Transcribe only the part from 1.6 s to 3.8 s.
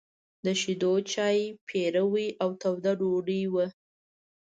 پيروی او توده ډوډۍ وه.